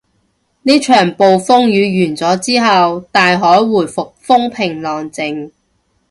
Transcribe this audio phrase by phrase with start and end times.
[0.63, 5.51] 呢場暴風雨完咗之後，大海回復風平浪靜